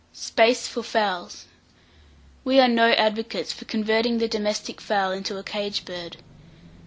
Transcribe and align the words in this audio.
SPACE 0.13 0.67
FOR 0.67 0.81
FOWLS. 0.81 1.45
We 2.43 2.59
are 2.59 2.67
no 2.67 2.89
advocates 2.93 3.53
for 3.53 3.65
converting 3.65 4.17
the 4.17 4.27
domestic 4.27 4.81
fowl 4.81 5.11
into 5.11 5.37
a 5.37 5.43
cage 5.43 5.85
bird. 5.85 6.17